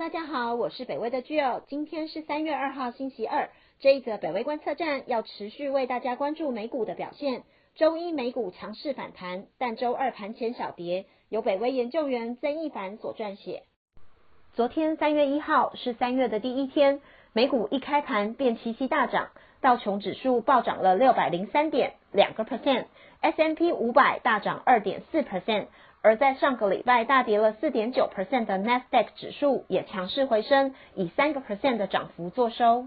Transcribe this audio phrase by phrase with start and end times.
[0.00, 3.50] 大家好，我是北威的 Jo，今天是三月二号星期二。
[3.80, 7.42] 这一则北威观测站要持续为大家关注美股的表现。
[7.74, 11.04] 周一美股强势反弹，但周二盘前小跌。
[11.28, 13.64] 由北威研究员曾一凡所撰写。
[14.54, 17.02] 昨天三月一号是三月的第一天，
[17.34, 19.28] 美股一开盘便齐齐大涨，
[19.60, 25.66] 道琼指数暴涨了六百零三点，两个 percent；S M P 五百大涨二点四 percent。
[26.02, 32.86] 而在上个礼拜大跌了四点九 percent 的 Nasdaq 指数也强势回升，以三个 percent 的涨幅作收。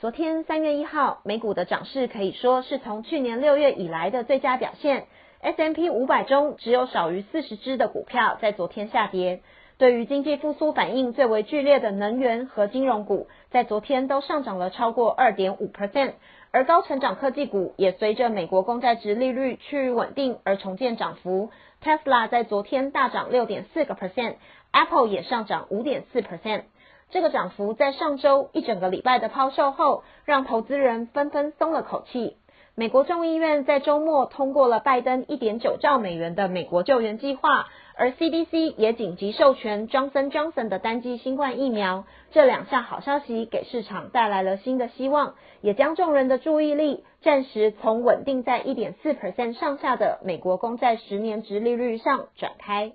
[0.00, 5.06] 昨天三月一号，美股的涨势可以说是从去年六月以来的最佳表现。
[5.40, 9.40] S M P 五百中只有少于四十只的股票在昨天下跌。
[9.78, 16.12] 对于经济复苏反应最为剧烈的能源和金融股，在昨天都上涨了超过二点五 percent。
[16.50, 21.50] 而高成长科技股也随着美国公债值利率趋于稳定而重建涨幅。
[21.82, 26.64] Tesla 在昨天大涨六点四个 percent，Apple 也上涨五点四 percent。
[27.10, 32.36] 这个涨幅在上周一整个礼拜的抛售后，让投资人纷纷松了口气。
[32.80, 42.06] 美国众议院在周末通过了拜登一点九兆美元的美国救援计划，而 CDC 也紧急授权 Johnson Johnson 的单剂新冠疫苗。
[42.30, 52.92] 这两项好消息给市场带来了新的希望，也将众人的注意力暂时从稳定在一点四 percent 上下的美国公债十年值利率上转开。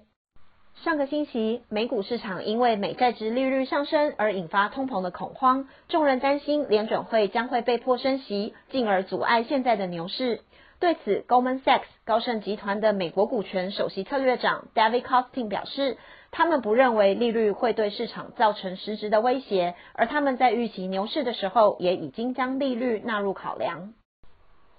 [0.83, 10.41] 上个星期，美股市场因为美债值利率上升而引发通膨的恐慌，众人担心联准会将会被迫升息，进而阻碍现在的牛市。
[10.79, 15.97] 对此，Goldman Sachs 高盛集团的美国股权首席策略长 David Costin 表示，
[16.29, 23.93] 他们不认为利率会对市场造成实质的威胁，而他们在预期牛市的时候，也已经将利率纳入考量。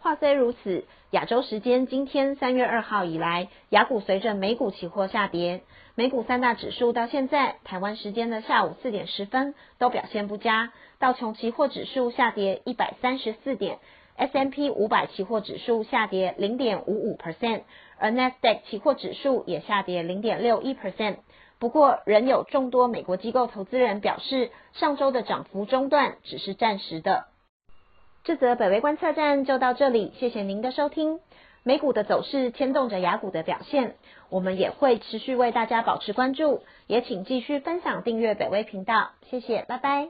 [0.07, 5.63] 话虽如此，亚洲时间今天三月二号以来，雅股随着美股期货下跌，
[5.97, 10.73] 美股三大指数到现在台湾时间的下午四点十分都表现不佳。
[11.01, 13.81] 道琼期货指数下跌一百三十四点
[14.15, 17.63] ，S M P 五百期货指数下跌零点五五 percent，
[17.99, 21.17] 而 Nasdaq 期货指数也下跌零点六一 percent。
[21.59, 27.25] 不过，仍有众多美国机构投资人表示，上周的涨幅中断只是暂时的。
[28.27, 31.21] 这则北威观测站就到这里，谢谢您的收听。
[31.63, 33.95] 美股的走势牵动着雅股的表现，
[34.31, 40.09] 我们也会持续为大家保持关注，也请继续分享订阅北威频道，谢谢，拜拜。